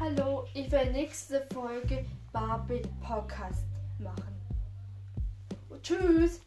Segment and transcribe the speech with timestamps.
[0.00, 3.66] Hallo, ich werde nächste Folge Barbie Podcast
[3.98, 4.40] machen.
[5.82, 6.40] Tschüss.